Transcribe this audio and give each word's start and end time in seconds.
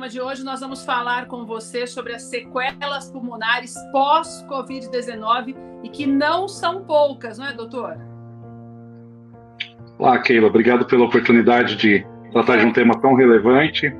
tema 0.00 0.08
de 0.08 0.18
hoje. 0.18 0.42
Nós 0.42 0.60
vamos 0.60 0.82
falar 0.82 1.26
com 1.26 1.44
você 1.44 1.86
sobre 1.86 2.14
as 2.14 2.22
sequelas 2.22 3.10
pulmonares 3.10 3.74
pós-Covid-19 3.92 5.54
e 5.84 5.90
que 5.90 6.06
não 6.06 6.48
são 6.48 6.82
poucas, 6.84 7.36
não 7.36 7.46
é, 7.46 7.52
doutor? 7.52 7.98
Olá, 9.98 10.18
Keila. 10.20 10.46
Obrigado 10.46 10.86
pela 10.86 11.04
oportunidade 11.04 11.76
de 11.76 12.06
tratar 12.32 12.56
de 12.56 12.64
um 12.64 12.72
tema 12.72 12.98
tão 12.98 13.14
relevante. 13.14 13.94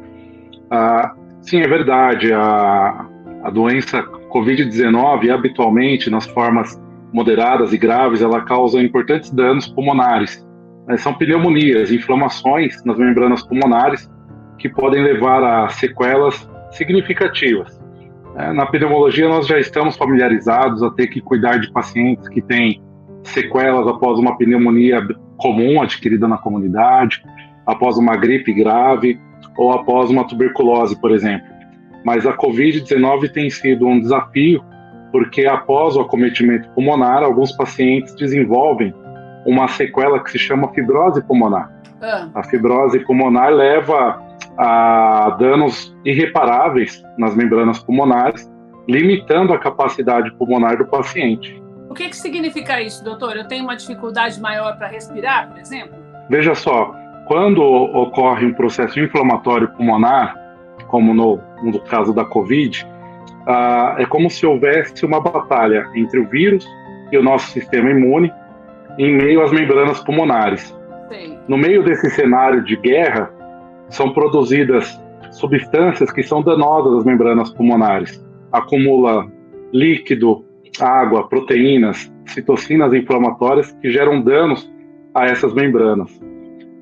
Ah, 0.71 1.15
sim, 1.43 1.61
é 1.61 1.69
verdade. 1.69 2.33
A, 2.33 3.07
a 3.45 3.51
doença 3.51 4.03
Covid-19, 4.33 5.31
habitualmente, 5.31 6.09
nas 6.09 6.27
formas 6.29 6.81
moderadas 7.13 7.75
e 7.75 7.79
graves, 7.79 8.23
ela 8.23 8.41
causa 8.41 8.81
importantes 8.81 9.31
danos 9.31 9.69
pulmonares. 9.69 10.47
São 10.97 11.13
pneumonias, 11.13 11.93
inflamações 11.93 12.83
nas 12.87 12.97
membranas 12.97 13.43
pulmonares 13.43 14.09
que 14.61 14.69
podem 14.69 15.03
levar 15.03 15.43
a 15.43 15.69
sequelas 15.71 16.49
significativas. 16.71 17.81
É, 18.37 18.53
na 18.53 18.67
pneumologia, 18.67 19.29
nós 19.29 19.47
já 19.47 19.59
estamos 19.59 19.97
familiarizados 19.97 20.83
a 20.83 20.91
ter 20.91 21.09
que 21.09 21.21
cuidar 21.21 21.59
de 21.59 21.73
pacientes 21.73 22.29
que 22.29 22.41
têm 22.41 22.81
sequelas 23.25 23.89
após 23.89 24.19
uma 24.19 24.37
pneumonia 24.37 25.05
comum 25.39 25.83
adquirida 25.83 26.29
na 26.29 26.39
comunidade, 26.39 27.25
após 27.67 27.97
uma 27.97 28.17
gripe 28.17 28.53
grave 28.53 29.19
ou 29.57 29.73
após 29.73 30.11
uma 30.11 30.27
tuberculose, 30.27 31.01
por 31.01 31.11
exemplo. 31.11 31.49
Mas 32.05 32.27
a 32.27 32.37
Covid-19 32.37 33.33
tem 33.33 33.51
sido 33.51 33.87
um 33.87 33.99
desafio 33.99 34.63
porque 35.11 35.47
após 35.47 35.97
o 35.97 36.03
acometimento 36.03 36.69
pulmonar, 36.71 37.23
alguns 37.23 37.51
pacientes 37.53 38.15
desenvolvem 38.15 38.95
uma 39.45 39.67
sequela 39.69 40.21
que 40.23 40.31
se 40.31 40.39
chama 40.39 40.69
fibrose 40.69 41.23
pulmonar. 41.23 41.73
Ah. 42.01 42.29
A 42.35 42.43
fibrose 42.45 43.01
pulmonar 43.01 43.51
leva 43.51 44.30
a 44.63 45.31
danos 45.39 45.97
irreparáveis 46.05 47.03
nas 47.17 47.35
membranas 47.35 47.79
pulmonares, 47.79 48.47
limitando 48.87 49.55
a 49.55 49.59
capacidade 49.59 50.31
pulmonar 50.33 50.77
do 50.77 50.85
paciente. 50.85 51.61
O 51.89 51.95
que, 51.95 52.11
que 52.11 52.17
significa 52.17 52.79
isso, 52.81 53.03
doutor? 53.03 53.39
Eu 53.39 53.49
tenho 53.49 53.65
uma 53.65 53.75
dificuldade 53.75 54.39
maior 54.39 54.77
para 54.77 54.89
respirar, 54.89 55.49
por 55.49 55.59
exemplo? 55.59 55.95
Veja 56.29 56.55
só, 56.55 56.95
quando 57.27 57.63
ocorre 57.63 58.45
um 58.45 58.53
processo 58.53 59.01
inflamatório 59.01 59.69
pulmonar, 59.69 60.37
como 60.89 61.15
no, 61.15 61.41
no 61.63 61.81
caso 61.81 62.13
da 62.13 62.27
Covid, 62.27 62.87
ah, 63.47 63.97
é 63.99 64.05
como 64.05 64.29
se 64.29 64.45
houvesse 64.45 65.07
uma 65.07 65.23
batalha 65.23 65.89
entre 65.95 66.21
o 66.21 66.29
vírus 66.29 66.67
e 67.11 67.17
o 67.17 67.23
nosso 67.23 67.51
sistema 67.51 67.91
imune 67.91 68.31
em 68.99 69.17
meio 69.17 69.43
às 69.43 69.53
membranas 69.53 70.01
pulmonares. 70.01 70.77
Sim. 71.09 71.39
No 71.49 71.57
meio 71.57 71.83
desse 71.83 72.11
cenário 72.11 72.63
de 72.63 72.77
guerra, 72.77 73.31
são 73.91 74.13
produzidas 74.13 75.01
substâncias 75.33 76.11
que 76.11 76.23
são 76.23 76.43
danosas 76.43 76.99
às 76.99 77.05
membranas 77.05 77.51
pulmonares. 77.51 78.25
Acumula 78.53 79.31
líquido, 79.73 80.45
água, 80.81 81.29
proteínas, 81.29 82.13
citocinas 82.27 82.93
inflamatórias 82.93 83.73
que 83.81 83.91
geram 83.91 84.23
danos 84.23 84.71
a 85.15 85.27
essas 85.27 85.53
membranas. 85.55 86.21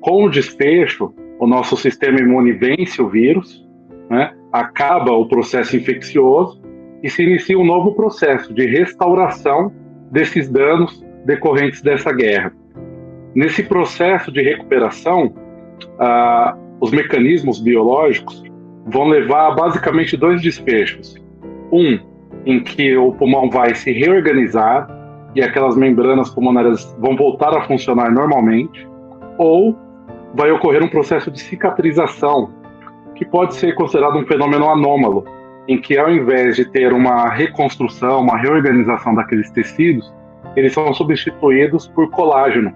Com 0.01 0.25
o 0.25 0.29
desfecho, 0.29 1.13
o 1.39 1.47
nosso 1.47 1.75
sistema 1.75 2.19
imune 2.19 2.53
vence 2.53 3.01
o 3.01 3.09
vírus, 3.09 3.67
né, 4.09 4.33
acaba 4.51 5.11
o 5.11 5.27
processo 5.27 5.75
infeccioso 5.75 6.61
e 7.03 7.09
se 7.09 7.23
inicia 7.23 7.57
um 7.57 7.65
novo 7.65 7.93
processo 7.93 8.53
de 8.53 8.65
restauração 8.65 9.71
desses 10.11 10.49
danos 10.49 11.03
decorrentes 11.25 11.81
dessa 11.81 12.11
guerra. 12.11 12.51
Nesse 13.35 13.63
processo 13.63 14.31
de 14.31 14.41
recuperação, 14.41 15.33
ah, 15.99 16.57
os 16.81 16.91
mecanismos 16.91 17.59
biológicos 17.59 18.43
vão 18.87 19.07
levar 19.07 19.47
a 19.47 19.51
basicamente 19.51 20.17
dois 20.17 20.41
desfechos. 20.41 21.15
Um, 21.71 21.99
em 22.45 22.63
que 22.63 22.95
o 22.97 23.11
pulmão 23.11 23.49
vai 23.49 23.75
se 23.75 23.91
reorganizar 23.91 24.87
e 25.35 25.41
aquelas 25.41 25.75
membranas 25.75 26.29
pulmonares 26.29 26.95
vão 26.99 27.15
voltar 27.15 27.55
a 27.55 27.61
funcionar 27.61 28.11
normalmente, 28.11 28.87
ou 29.37 29.77
vai 30.33 30.51
ocorrer 30.51 30.83
um 30.83 30.87
processo 30.87 31.29
de 31.29 31.39
cicatrização, 31.39 32.51
que 33.15 33.25
pode 33.25 33.55
ser 33.55 33.75
considerado 33.75 34.17
um 34.17 34.25
fenômeno 34.25 34.69
anômalo, 34.69 35.25
em 35.67 35.79
que 35.79 35.97
ao 35.97 36.09
invés 36.09 36.55
de 36.55 36.65
ter 36.65 36.93
uma 36.93 37.29
reconstrução, 37.29 38.21
uma 38.21 38.37
reorganização 38.37 39.13
daqueles 39.13 39.51
tecidos, 39.51 40.11
eles 40.55 40.73
são 40.73 40.91
substituídos 40.93 41.87
por 41.89 42.09
colágeno, 42.09 42.73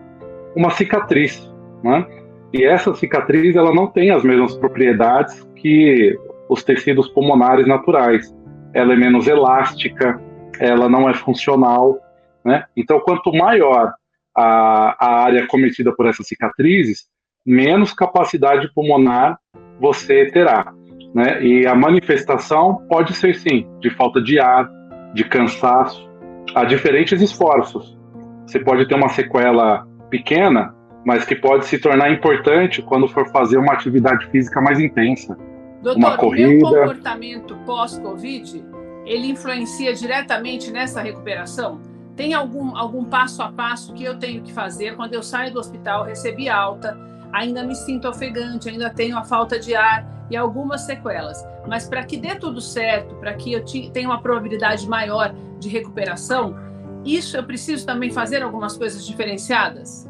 uma 0.56 0.70
cicatriz, 0.70 1.52
né? 1.84 2.06
E 2.54 2.64
essa 2.64 2.94
cicatriz 2.94 3.56
ela 3.56 3.74
não 3.74 3.88
tem 3.88 4.12
as 4.12 4.24
mesmas 4.24 4.56
propriedades 4.56 5.44
que 5.56 6.16
os 6.48 6.64
tecidos 6.64 7.08
pulmonares 7.10 7.66
naturais 7.66 8.32
ela 8.74 8.94
é 8.94 8.96
menos 8.96 9.28
elástica, 9.28 10.20
ela 10.60 10.90
não 10.90 11.10
é 11.10 11.14
funcional, 11.14 12.00
né? 12.44 12.66
Então, 12.76 13.00
quanto 13.00 13.32
maior 13.32 13.94
a, 14.36 14.96
a 15.00 15.24
área 15.24 15.48
cometida 15.48 15.94
por 15.96 16.08
essas 16.08 16.28
cicatrizes, 16.28 17.06
menos 17.46 17.94
capacidade 17.94 18.72
pulmonar 18.74 19.38
você 19.80 20.26
terá, 20.28 20.74
né? 21.14 21.44
E 21.44 21.68
a 21.68 21.76
manifestação 21.76 22.86
pode 22.88 23.14
ser 23.14 23.36
sim 23.36 23.68
de 23.80 23.90
falta 23.92 24.22
de 24.22 24.40
ar, 24.40 24.70
de 25.14 25.24
cansaço, 25.24 26.10
a 26.56 26.66
diferentes 26.66 27.22
esforços. 27.22 27.98
Você 28.46 28.60
pode 28.60 28.88
ter 28.88 28.96
uma 28.96 29.10
sequela 29.10 29.86
pequena, 30.10 30.76
mas 31.06 31.26
que 31.26 31.36
pode 31.36 31.66
se 31.66 31.78
tornar 31.78 32.12
importante 32.12 32.82
quando 32.82 33.08
for 33.08 33.28
fazer 33.30 33.58
uma 33.58 33.74
atividade 33.74 34.26
física 34.28 34.62
mais 34.62 34.80
intensa. 34.80 35.38
Doutor, 35.82 36.00
uma 36.00 36.18
corrida. 36.18 36.66
o 36.66 36.72
meu 36.72 36.80
comportamento 36.82 37.58
pós-Covid, 37.66 38.64
ele 39.06 39.28
influencia 39.28 39.94
diretamente 39.94 40.72
nessa 40.72 41.02
recuperação? 41.02 41.82
Tem 42.16 42.34
algum, 42.34 42.78
algum 42.78 43.04
passo 43.04 43.42
a 43.42 43.52
passo 43.52 43.94
que 43.94 44.04
eu 44.04 44.18
tenho 44.18 44.42
que 44.42 44.54
fazer 44.54 44.96
quando 44.96 45.14
eu 45.14 45.24
saio 45.24 45.52
do 45.52 45.60
hospital, 45.60 46.06
recebi 46.06 46.48
alta, 46.48 46.98
ainda 47.34 47.64
me 47.64 47.76
sinto 47.76 48.08
ofegante, 48.08 48.70
ainda 48.70 48.90
tenho 48.90 49.18
a 49.18 49.24
falta 49.24 49.60
de 49.60 49.76
ar 49.76 50.08
e 50.30 50.38
algumas 50.38 50.82
sequelas. 50.82 51.46
Mas 51.68 51.88
para 51.90 52.04
que 52.04 52.18
dê 52.18 52.36
tudo 52.36 52.62
certo, 52.62 53.16
para 53.16 53.34
que 53.34 53.52
eu 53.52 53.64
tenha 53.92 54.08
uma 54.08 54.22
probabilidade 54.22 54.88
maior 54.88 55.34
de 55.60 55.68
recuperação, 55.68 56.56
isso 57.04 57.36
eu 57.36 57.44
preciso 57.44 57.86
também 57.86 58.12
fazer 58.12 58.42
algumas 58.42 58.78
coisas 58.78 59.06
diferenciadas? 59.06 60.10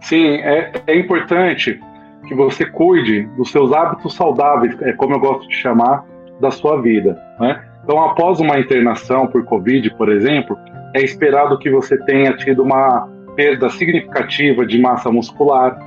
Sim, 0.00 0.36
é, 0.36 0.72
é 0.86 0.98
importante 0.98 1.80
que 2.26 2.34
você 2.34 2.64
cuide 2.64 3.22
dos 3.36 3.50
seus 3.50 3.72
hábitos 3.72 4.14
saudáveis, 4.14 4.76
é 4.82 4.92
como 4.92 5.14
eu 5.14 5.20
gosto 5.20 5.48
de 5.48 5.54
chamar, 5.54 6.04
da 6.40 6.50
sua 6.50 6.80
vida. 6.80 7.20
Né? 7.38 7.62
Então, 7.84 8.02
após 8.02 8.40
uma 8.40 8.58
internação 8.58 9.26
por 9.26 9.44
Covid, 9.44 9.90
por 9.96 10.10
exemplo, 10.10 10.56
é 10.94 11.02
esperado 11.02 11.58
que 11.58 11.70
você 11.70 11.98
tenha 12.04 12.36
tido 12.36 12.62
uma 12.62 13.08
perda 13.36 13.68
significativa 13.70 14.66
de 14.66 14.80
massa 14.80 15.10
muscular, 15.10 15.78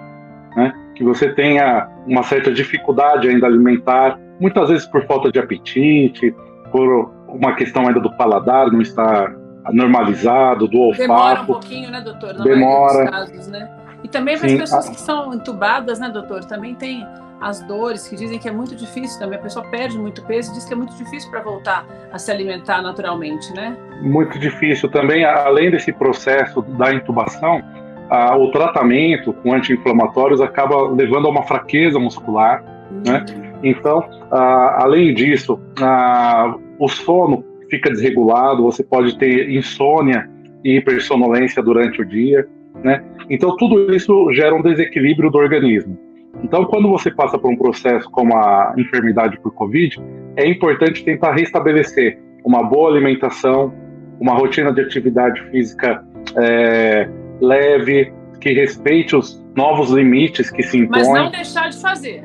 né? 0.56 0.74
que 0.96 1.04
você 1.04 1.30
tenha 1.34 1.88
uma 2.08 2.24
certa 2.24 2.52
dificuldade 2.52 3.28
ainda 3.28 3.48
alimentar, 3.48 4.20
muitas 4.40 4.70
vezes 4.70 4.86
por 4.86 5.06
falta 5.06 5.32
de 5.32 5.40
apetite, 5.40 6.36
por 6.72 7.12
uma 7.28 7.54
questão 7.54 7.88
ainda 7.88 8.00
do 8.00 8.16
paladar 8.16 8.72
não 8.72 8.82
estar 8.82 9.36
normalizado, 9.72 10.68
do 10.68 10.78
olfato. 10.78 11.08
Demora 11.08 11.42
um 11.42 11.46
pouquinho, 11.46 11.92
né, 11.92 12.02
doutor? 12.02 12.34
Não 12.34 12.44
Demora. 12.44 13.10
Casos, 13.10 13.48
né? 13.48 13.70
E 14.04 14.08
também 14.08 14.38
para 14.38 14.48
as 14.48 14.54
pessoas 14.54 14.90
que 14.90 15.00
são 15.00 15.34
entubadas, 15.34 16.00
né, 16.00 16.10
doutor? 16.10 16.44
Também 16.44 16.76
tem 16.76 17.08
as 17.40 17.62
dores 17.62 18.08
que 18.08 18.16
dizem 18.16 18.40
que 18.40 18.48
é 18.48 18.52
muito 18.52 18.76
difícil 18.76 19.20
também. 19.20 19.38
A 19.38 19.42
pessoa 19.42 19.66
perde 19.66 19.98
muito 19.98 20.24
peso 20.24 20.52
e 20.52 20.56
diz 20.56 20.66
que 20.66 20.74
é 20.74 20.78
muito 20.78 20.96
difícil 20.96 21.30
para 21.30 21.42
voltar 21.42 21.86
a 22.12 22.18
se 22.18 22.32
alimentar 22.32 22.82
naturalmente, 22.82 23.54
né? 23.54 23.78
Muito 24.02 24.40
difícil 24.40 24.90
também, 24.90 25.26
além 25.26 25.70
desse 25.70 25.92
processo 25.92 26.62
da 26.62 26.94
intubação, 26.94 27.62
ah, 28.10 28.38
o 28.38 28.52
tratamento 28.52 29.34
com 29.34 29.54
anti-inflamatórios 29.54 30.40
acaba 30.40 30.90
levando 30.90 31.28
a 31.28 31.30
uma 31.30 31.44
fraqueza 31.44 32.00
muscular, 32.00 32.64
uhum. 32.92 33.02
né? 33.06 33.26
Então, 33.64 34.08
ah, 34.32 34.84
além 34.84 35.14
disso, 35.14 35.60
ah, 35.82 36.56
o 36.80 36.88
sono 36.88 37.44
fica 37.70 37.90
desregulado, 37.90 38.64
você 38.64 38.84
pode 38.84 39.18
ter 39.18 39.50
insônia 39.50 40.30
e 40.64 40.78
hipersonolência 40.78 41.62
durante 41.62 42.02
o 42.02 42.06
dia, 42.06 42.48
né? 42.84 43.04
Então, 43.30 43.56
tudo 43.58 43.94
isso 43.94 44.32
gera 44.34 44.56
um 44.56 44.62
desequilíbrio 44.62 45.30
do 45.30 45.38
organismo. 45.38 45.98
Então, 46.44 46.66
quando 46.66 46.90
você 46.90 47.12
passa 47.12 47.38
por 47.38 47.52
um 47.52 47.56
processo 47.56 48.10
como 48.10 48.36
a 48.36 48.74
enfermidade 48.78 49.40
por 49.40 49.54
Covid, 49.54 50.02
é 50.36 50.48
importante 50.48 51.04
tentar 51.04 51.34
restabelecer 51.34 52.20
uma 52.44 52.64
boa 52.64 52.90
alimentação, 52.90 53.74
uma 54.20 54.34
rotina 54.34 54.72
de 54.74 54.82
atividade 54.82 55.42
física 55.52 56.04
é, 56.38 57.08
leve, 57.40 58.12
que 58.42 58.52
respeite 58.52 59.16
os 59.16 59.44
novos 59.56 59.92
limites 59.92 60.50
que 60.50 60.64
se 60.64 60.78
impõem. 60.78 61.08
Mas 61.08 61.24
não 61.24 61.32
deixar 61.32 61.70
de 61.70 61.80
fazer. 61.80 62.24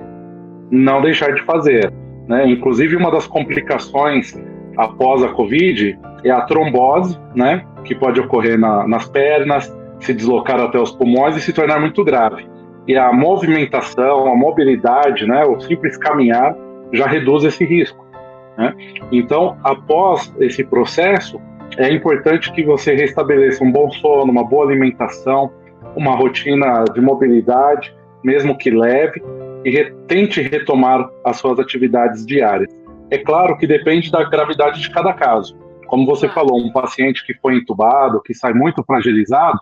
Não 0.70 1.02
deixar 1.02 1.32
de 1.32 1.42
fazer. 1.42 1.92
Né? 2.26 2.50
Inclusive, 2.50 2.96
uma 2.96 3.10
das 3.10 3.26
complicações 3.26 4.34
após 4.76 5.22
a 5.22 5.28
Covid 5.28 5.98
é 6.24 6.30
a 6.30 6.42
trombose, 6.42 7.18
né? 7.34 7.64
que 7.84 7.94
pode 7.94 8.20
ocorrer 8.20 8.58
na, 8.58 8.86
nas 8.86 9.08
pernas, 9.08 9.74
se 10.00 10.14
deslocar 10.14 10.60
até 10.60 10.78
os 10.78 10.92
pulmões 10.92 11.36
e 11.36 11.40
se 11.40 11.52
tornar 11.52 11.80
muito 11.80 12.04
grave. 12.04 12.46
e 12.86 12.96
a 12.96 13.12
movimentação, 13.12 14.32
a 14.32 14.34
mobilidade, 14.34 15.26
né, 15.26 15.44
o 15.44 15.60
simples 15.60 15.98
caminhar 15.98 16.56
já 16.90 17.06
reduz 17.06 17.44
esse 17.44 17.62
risco. 17.62 18.02
Né? 18.56 18.74
Então, 19.12 19.58
após 19.62 20.34
esse 20.40 20.64
processo, 20.64 21.38
é 21.76 21.92
importante 21.92 22.50
que 22.50 22.64
você 22.64 22.94
restabeleça 22.94 23.62
um 23.62 23.70
bom 23.70 23.90
sono, 23.90 24.32
uma 24.32 24.42
boa 24.42 24.64
alimentação, 24.64 25.52
uma 25.94 26.16
rotina 26.16 26.84
de 26.94 27.00
mobilidade, 27.00 27.94
mesmo 28.24 28.56
que 28.56 28.70
leve, 28.70 29.22
e 29.64 29.70
re 29.70 29.92
tente 30.06 30.40
retomar 30.40 31.10
as 31.24 31.36
suas 31.36 31.58
atividades 31.58 32.24
diárias. 32.24 32.72
É 33.10 33.18
claro 33.18 33.56
que 33.58 33.66
depende 33.66 34.10
da 34.10 34.24
gravidade 34.24 34.80
de 34.80 34.90
cada 34.90 35.12
caso. 35.12 35.56
Como 35.86 36.06
você 36.06 36.28
falou, 36.28 36.58
um 36.58 36.72
paciente 36.72 37.24
que 37.26 37.34
foi 37.34 37.56
entubado, 37.56 38.22
que 38.22 38.34
sai 38.34 38.52
muito 38.52 38.82
fragilizado, 38.82 39.58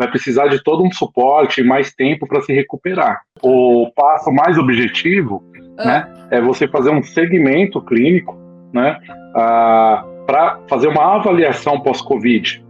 vai 0.00 0.10
precisar 0.10 0.48
de 0.48 0.62
todo 0.64 0.82
um 0.82 0.90
suporte 0.90 1.60
e 1.60 1.64
mais 1.64 1.92
tempo 1.92 2.26
para 2.26 2.40
se 2.40 2.54
recuperar. 2.54 3.20
O 3.42 3.90
passo 3.94 4.32
mais 4.32 4.56
objetivo 4.56 5.44
ah. 5.78 5.84
né, 5.84 6.26
é 6.30 6.40
você 6.40 6.66
fazer 6.66 6.90
um 6.90 7.02
segmento 7.02 7.82
clínico 7.82 8.34
né, 8.72 8.98
ah, 9.36 10.02
para 10.26 10.58
fazer 10.68 10.88
uma 10.88 11.16
avaliação 11.16 11.80
pós-Covid 11.80 12.64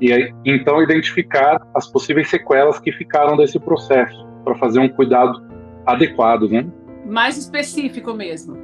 e 0.00 0.12
aí, 0.12 0.34
então 0.44 0.82
identificar 0.82 1.64
as 1.72 1.86
possíveis 1.86 2.28
sequelas 2.28 2.80
que 2.80 2.90
ficaram 2.90 3.36
desse 3.36 3.60
processo 3.60 4.26
para 4.42 4.56
fazer 4.56 4.80
um 4.80 4.88
cuidado 4.88 5.40
adequado, 5.86 6.48
né? 6.48 6.66
Mais 7.06 7.38
específico 7.38 8.12
mesmo. 8.12 8.58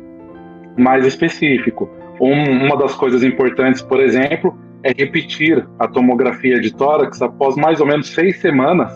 Mais 0.76 1.06
específico. 1.06 1.88
Um, 2.20 2.67
uma 2.67 2.76
das 2.76 2.93
coisas 2.97 3.23
importantes, 3.23 3.81
por 3.81 4.00
exemplo, 4.00 4.59
é 4.83 4.93
repetir 4.93 5.67
a 5.79 5.89
tomografia 5.89 6.61
de 6.61 6.75
tórax 6.75 7.21
após 7.21 7.57
mais 7.57 7.81
ou 7.81 7.87
menos 7.87 8.09
seis 8.09 8.41
semanas 8.41 8.93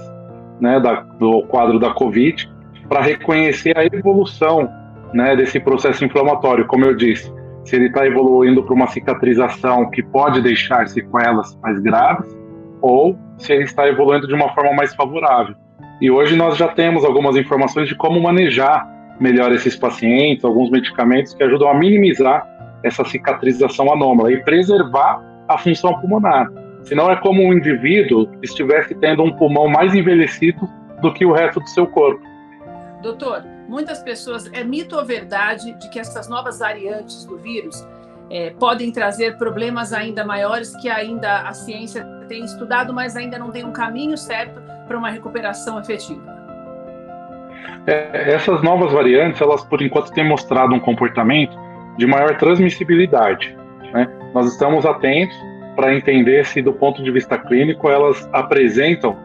né, 0.61 0.79
da, 0.79 1.01
do 1.19 1.43
quadro 1.43 1.79
da 1.79 1.91
COVID, 1.91 2.51
para 2.89 3.03
reconhecer 3.03 3.77
a 3.77 3.85
evolução 3.85 4.71
né, 5.13 5.35
desse 5.35 5.59
processo 5.59 6.05
inflamatório. 6.05 6.67
Como 6.67 6.85
eu 6.85 6.95
disse, 6.95 7.33
se 7.65 7.77
ele 7.77 7.87
está 7.87 8.07
evoluindo 8.07 8.63
para 8.63 8.75
uma 8.75 8.87
cicatrização 8.87 9.91
que 9.91 10.03
pode 10.03 10.41
deixar 10.41 10.87
sequelas 10.89 11.57
mais 11.63 11.81
graves, 11.81 12.37
ou 12.81 13.17
se 13.39 13.53
ele 13.53 13.65
está 13.65 13.89
evoluindo 13.89 14.27
de 14.27 14.35
uma 14.35 14.53
forma 14.55 14.73
mais 14.73 14.95
favorável. 14.95 15.55
E 16.01 16.11
hoje 16.11 16.37
nós 16.37 16.57
já 16.57 16.69
temos 16.69 17.05
algumas 17.05 17.37
informações 17.37 17.89
de 17.89 17.95
como 17.95 18.21
manejar 18.21 18.89
melhor 19.21 19.53
esses 19.53 19.77
pacientes, 19.77 20.45
alguns 20.45 20.71
medicamentos 20.71 21.33
que 21.35 21.43
ajudam 21.45 21.69
a 21.69 21.75
minimizar 21.75 22.45
essa 22.83 23.05
cicatrização 23.05 23.93
anômala 23.93 24.33
e 24.33 24.43
preservar 24.43 25.23
a 25.55 25.59
função 25.59 25.99
pulmonar. 26.01 26.51
Senão 26.85 27.11
é 27.11 27.17
como 27.17 27.43
um 27.43 27.53
indivíduo 27.53 28.29
estivesse 28.43 28.95
tendo 28.95 29.23
um 29.23 29.33
pulmão 29.33 29.69
mais 29.69 29.95
envelhecido 29.95 30.69
do 31.01 31.13
que 31.13 31.25
o 31.25 31.33
resto 31.33 31.61
do 31.61 31.69
seu 31.69 31.87
corpo. 31.87 32.23
Doutor, 33.03 33.45
muitas 33.69 34.03
pessoas, 34.03 34.51
é 34.53 34.63
mito 34.63 34.97
ou 34.97 35.05
verdade 35.05 35.73
de 35.79 35.91
que 35.91 35.99
essas 35.99 36.29
novas 36.29 36.59
variantes 36.59 37.25
do 37.25 37.37
vírus 37.37 37.87
é, 38.31 38.51
podem 38.51 38.91
trazer 38.91 39.37
problemas 39.37 39.93
ainda 39.93 40.25
maiores 40.25 40.75
que 40.77 40.89
ainda 40.89 41.41
a 41.43 41.53
ciência 41.53 42.05
tem 42.29 42.45
estudado, 42.45 42.93
mas 42.93 43.17
ainda 43.17 43.39
não 43.39 43.51
tem 43.51 43.65
um 43.65 43.73
caminho 43.73 44.17
certo 44.17 44.61
para 44.87 44.97
uma 44.97 45.11
recuperação 45.11 45.79
efetiva? 45.79 46.33
É, 47.87 48.33
essas 48.33 48.63
novas 48.63 48.93
variantes, 48.93 49.41
elas 49.41 49.65
por 49.65 49.83
enquanto 49.83 50.13
têm 50.13 50.27
mostrado 50.27 50.75
um 50.75 50.81
comportamento 50.81 51.57
de 51.99 52.07
maior 52.07 52.37
transmissibilidade. 52.39 53.57
Né? 53.93 54.09
Nós 54.35 54.47
estamos 54.47 54.85
atentos 54.87 55.37
para 55.77 55.95
entender 55.95 56.45
se, 56.47 56.61
do 56.61 56.73
ponto 56.73 57.03
de 57.03 57.11
vista 57.11 57.39
clínico, 57.39 57.89
elas 57.89 58.29
apresentam 58.33 59.17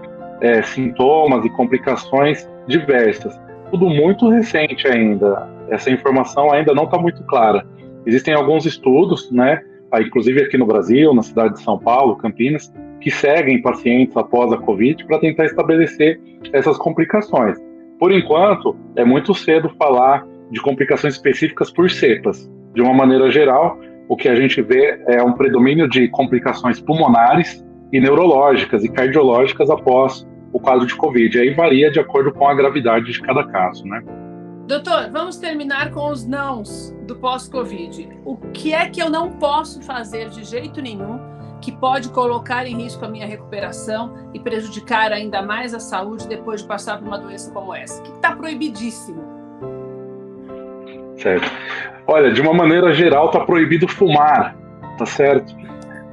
é, 0.42 0.62
sintomas 0.62 1.44
e 1.46 1.50
complicações 1.50 2.48
diversas 2.68 3.38
tudo 3.70 3.90
muito 3.90 4.30
recente 4.30 4.88
ainda. 4.88 5.50
Essa 5.70 5.92
informação 5.92 6.52
ainda 6.52 6.74
não 6.74 6.86
está 6.86 6.98
muito 6.98 7.24
clara. 7.24 7.66
Existem 8.06 8.34
alguns 8.34 8.66
estudos, 8.66 9.32
né, 9.32 9.62
inclusive 10.02 10.42
aqui 10.42 10.58
no 10.58 10.66
Brasil, 10.66 11.14
na 11.14 11.24
cidade 11.24 11.56
de 11.56 11.62
São 11.62 11.78
Paulo, 11.78 12.16
Campinas, 12.16 12.74
que 13.02 13.12
seguem 13.12 13.62
pacientes 13.62 14.16
após 14.16 14.52
a 14.52 14.58
Covid 14.58 15.06
para 15.06 15.20
tentar 15.20 15.46
estabelecer 15.46 16.20
essas 16.54 16.78
complicações. 16.78 17.58
Por 18.00 18.12
enquanto, 18.12 18.76
é 18.96 19.04
muito 19.04 19.34
cedo 19.34 19.70
falar 19.78 20.26
de 20.52 20.62
complicações 20.62 21.16
específicas 21.16 21.72
por 21.72 21.90
cepas. 21.90 22.50
De 22.74 22.82
uma 22.82 22.94
maneira 22.94 23.30
geral, 23.30 23.80
o 24.08 24.16
que 24.16 24.30
a 24.30 24.36
gente 24.36 24.62
vê 24.62 25.04
é 25.08 25.22
um 25.24 25.34
predomínio 25.34 25.90
de 25.90 26.08
complicações 26.08 26.80
pulmonares 26.80 27.64
e 27.92 28.00
neurológicas 28.00 28.84
e 28.84 28.90
cardiológicas 28.90 29.70
após 29.70 30.28
o 30.52 30.60
quadro 30.60 30.86
de 30.86 30.96
Covid. 30.96 31.40
Aí 31.40 31.54
varia 31.54 31.92
de 31.92 32.00
acordo 32.00 32.32
com 32.32 32.48
a 32.48 32.54
gravidade 32.54 33.12
de 33.12 33.22
cada 33.22 33.44
caso, 33.46 33.86
né? 33.86 34.02
Doutor, 34.68 35.10
vamos 35.12 35.38
terminar 35.38 35.92
com 35.92 36.10
os 36.10 36.26
nãos 36.26 36.94
do 37.06 37.16
pós-Covid. 37.16 38.10
O 38.26 38.36
que 38.52 38.74
é 38.74 38.90
que 38.90 39.02
eu 39.02 39.10
não 39.10 39.32
posso 39.32 39.82
fazer 39.82 40.30
de 40.30 40.44
jeito 40.44 40.82
nenhum 40.82 41.20
que 41.62 41.72
pode 41.72 42.10
colocar 42.10 42.68
em 42.68 42.76
risco 42.76 43.04
a 43.04 43.08
minha 43.08 43.26
recuperação 43.26 44.30
e 44.34 44.40
prejudicar 44.40 45.12
ainda 45.12 45.42
mais 45.42 45.74
a 45.74 45.80
saúde 45.80 46.28
depois 46.28 46.62
de 46.62 46.68
passar 46.68 46.98
por 47.00 47.08
uma 47.08 47.18
doença 47.18 47.52
como 47.52 47.74
essa? 47.74 48.02
Que 48.02 48.12
está 48.12 48.36
proibidíssimo. 48.36 49.37
Certo. 51.18 51.52
Olha, 52.06 52.32
de 52.32 52.42
uma 52.42 52.54
maneira 52.54 52.94
geral, 52.94 53.28
está 53.28 53.40
proibido 53.42 53.88
fumar, 53.88 54.56
tá 54.98 55.06
certo? 55.06 55.56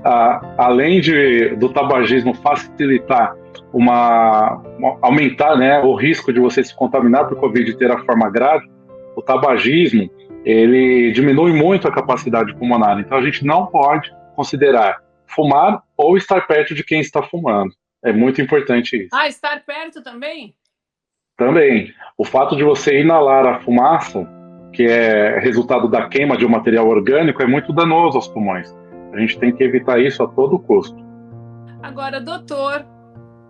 Ah, 0.05 0.55
além 0.59 1.01
de, 1.01 1.57
do 1.57 1.69
tabagismo 1.69 2.35
facilitar 2.35 3.35
uma, 3.73 4.57
uma, 4.79 4.99
aumentar 5.03 5.57
né, 5.57 5.81
o 5.81 5.95
risco 5.95 6.33
de 6.33 6.41
você 6.41 6.63
se 6.63 6.75
contaminar 6.75 7.29
por 7.29 7.39
Covid 7.39 7.71
e 7.71 7.77
ter 7.77 7.91
a 7.91 8.05
forma 8.05 8.31
grave, 8.31 8.69
o 9.17 9.23
tabagismo 9.23 10.11
ele 10.45 11.11
diminui 11.13 11.53
muito 11.53 11.89
a 11.89 11.93
capacidade 11.93 12.55
pulmonar. 12.57 12.99
Então 13.01 13.17
a 13.17 13.23
gente 13.23 13.45
não 13.45 13.67
pode 13.67 14.13
considerar 14.37 15.01
fumar 15.27 15.83
ou 15.97 16.17
estar 16.17 16.47
perto 16.47 16.75
de 16.75 16.85
quem 16.85 17.01
está 17.01 17.23
fumando. 17.23 17.73
É 18.05 18.13
muito 18.13 18.43
importante 18.43 18.97
isso. 18.97 19.09
Ah, 19.13 19.27
estar 19.27 19.65
perto 19.65 20.03
também? 20.03 20.55
Também. 21.37 21.93
O 22.19 22.25
fato 22.25 22.55
de 22.57 22.63
você 22.63 23.01
inalar 23.01 23.47
a 23.47 23.61
fumaça, 23.61 24.29
que 24.75 24.85
é 24.85 25.39
resultado 25.39 25.89
da 25.89 26.09
queima 26.09 26.37
de 26.37 26.45
um 26.45 26.49
material 26.49 26.89
orgânico, 26.89 27.41
é 27.43 27.47
muito 27.47 27.73
danoso 27.73 28.19
aos 28.19 28.29
pulmões. 28.29 28.75
A 29.13 29.19
gente 29.19 29.39
tem 29.39 29.55
que 29.55 29.63
evitar 29.63 30.01
isso 30.01 30.23
a 30.23 30.27
todo 30.27 30.59
custo. 30.59 30.97
Agora, 31.83 32.21
doutor, 32.21 32.85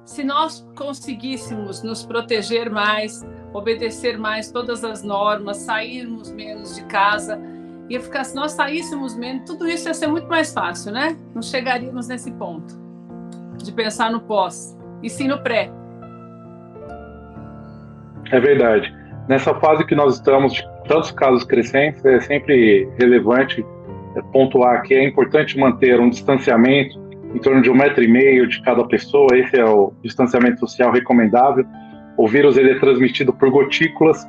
se 0.05 0.23
nós 0.23 0.69
conseguíssemos 0.77 1.83
nos 1.83 2.05
proteger 2.05 2.71
mais, 2.71 3.27
obedecer 3.55 4.19
mais 4.19 4.51
todas 4.51 4.85
as 4.85 5.03
normas, 5.03 5.59
sairmos 5.59 6.31
menos 6.31 6.77
de 6.77 6.85
casa, 6.85 7.41
ia 7.89 8.01
ficar, 8.01 8.25
se 8.25 8.37
nós 8.37 8.53
saíssemos 8.53 9.17
menos, 9.17 9.45
tudo 9.47 9.67
isso 9.67 9.89
ia 9.89 9.95
ser 9.95 10.09
muito 10.09 10.29
mais 10.29 10.53
fácil, 10.53 10.93
né? 10.93 11.17
Não 11.35 11.41
chegaríamos 11.41 12.09
nesse 12.09 12.31
ponto 12.33 12.83
de 13.57 13.73
pensar 13.73 14.11
no 14.11 14.21
pós, 14.21 14.77
e 15.03 15.09
sim 15.09 15.29
no 15.29 15.43
pré. 15.43 15.71
É 18.31 18.41
verdade. 18.41 18.95
Nessa 19.29 19.55
fase 19.55 19.87
que 19.87 19.95
nós 19.95 20.17
estamos, 20.17 20.53
de 20.53 20.74
tantos 20.89 21.11
casos 21.13 21.45
crescentes, 21.45 22.05
é 22.05 22.21
sempre 22.21 22.89
relevante 22.99 23.65
pontuar 24.33 24.83
que 24.83 24.95
é 24.95 25.05
importante 25.05 25.59
manter 25.59 25.99
um 26.01 26.09
distanciamento 26.09 27.03
em 27.35 27.39
torno 27.39 27.61
de 27.63 27.71
um 27.71 27.75
metro 27.75 28.03
e 28.03 28.09
meio 28.09 28.47
de 28.47 28.63
cada 28.63 28.85
pessoa. 28.85 29.29
Esse 29.35 29.59
é 29.59 29.65
o 29.65 29.93
distanciamento 30.03 30.61
social 30.61 30.93
recomendável. 30.93 31.65
O 32.17 32.29
vírus 32.29 32.57
ele 32.57 32.71
é 32.71 32.79
transmitido 32.79 33.33
por 33.33 33.51
gotículas. 33.51 34.25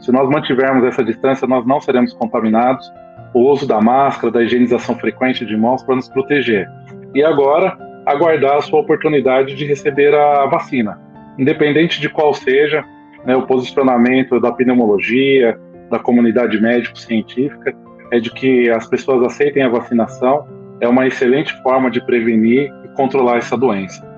Se 0.00 0.12
nós 0.12 0.28
mantivermos 0.28 0.84
essa 0.84 1.02
distância, 1.02 1.48
nós 1.48 1.66
não 1.66 1.80
seremos 1.80 2.12
contaminados. 2.12 2.86
O 3.32 3.50
uso 3.50 3.66
da 3.66 3.80
máscara, 3.80 4.30
da 4.30 4.42
higienização 4.42 4.94
frequente 4.96 5.46
de 5.46 5.56
mãos 5.56 5.82
para 5.82 5.96
nos 5.96 6.08
proteger. 6.08 6.68
E 7.14 7.22
agora, 7.22 7.78
aguardar 8.04 8.56
a 8.56 8.60
sua 8.60 8.80
oportunidade 8.80 9.54
de 9.54 9.64
receber 9.64 10.14
a 10.14 10.44
vacina. 10.46 11.00
Independente 11.38 12.00
de 12.00 12.10
qual 12.10 12.34
seja 12.34 12.84
né, 13.24 13.34
o 13.36 13.46
posicionamento 13.46 14.38
da 14.38 14.52
pneumologia, 14.52 15.58
da 15.90 15.98
comunidade 15.98 16.60
médico-científica, 16.60 17.74
é 18.10 18.18
de 18.18 18.30
que 18.30 18.70
as 18.70 18.86
pessoas 18.86 19.22
aceitem 19.24 19.62
a 19.62 19.68
vacinação 19.68 20.46
é 20.80 20.88
uma 20.88 21.06
excelente 21.06 21.52
forma 21.62 21.90
de 21.90 22.00
prevenir 22.00 22.72
e 22.84 22.88
controlar 22.88 23.36
essa 23.36 23.56
doença. 23.56 24.08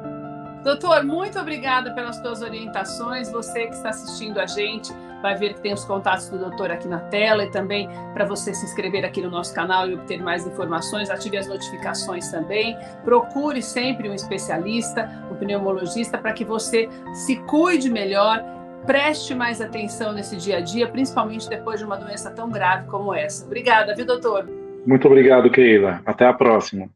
Doutor, 0.62 1.02
muito 1.02 1.38
obrigada 1.40 1.92
pelas 1.92 2.16
suas 2.16 2.40
orientações. 2.40 3.30
Você 3.32 3.66
que 3.66 3.74
está 3.74 3.88
assistindo 3.88 4.38
a 4.38 4.46
gente 4.46 4.92
vai 5.20 5.36
ver 5.36 5.54
que 5.54 5.60
tem 5.60 5.72
os 5.72 5.84
contatos 5.84 6.28
do 6.28 6.38
doutor 6.38 6.70
aqui 6.70 6.86
na 6.86 6.98
tela 6.98 7.44
e 7.44 7.50
também 7.50 7.88
para 8.14 8.24
você 8.24 8.54
se 8.54 8.64
inscrever 8.64 9.04
aqui 9.04 9.20
no 9.20 9.30
nosso 9.30 9.54
canal 9.54 9.88
e 9.88 9.94
obter 9.94 10.20
mais 10.22 10.46
informações, 10.46 11.10
ative 11.10 11.36
as 11.36 11.48
notificações 11.48 12.30
também. 12.30 12.76
Procure 13.04 13.60
sempre 13.60 14.08
um 14.08 14.14
especialista, 14.14 15.10
um 15.30 15.34
pneumologista, 15.34 16.16
para 16.16 16.32
que 16.32 16.44
você 16.44 16.88
se 17.12 17.36
cuide 17.44 17.90
melhor, 17.90 18.44
preste 18.86 19.34
mais 19.34 19.60
atenção 19.60 20.12
nesse 20.12 20.36
dia 20.36 20.58
a 20.58 20.60
dia, 20.60 20.88
principalmente 20.88 21.48
depois 21.48 21.78
de 21.78 21.86
uma 21.86 21.96
doença 21.96 22.30
tão 22.30 22.50
grave 22.50 22.86
como 22.88 23.14
essa. 23.14 23.44
Obrigada, 23.44 23.94
viu, 23.94 24.04
doutor? 24.04 24.48
Muito 24.86 25.06
obrigado, 25.06 25.50
Keila. 25.50 26.00
Até 26.04 26.26
a 26.26 26.32
próxima. 26.32 26.88